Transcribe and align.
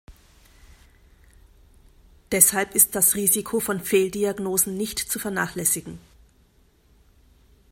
Deshalb 2.31 2.73
ist 2.73 2.95
das 2.95 3.13
Risiko 3.13 3.59
von 3.59 3.79
Fehldiagnosen 3.79 4.75
nicht 4.75 4.97
zu 4.97 5.19
vernachlässigen. 5.19 5.99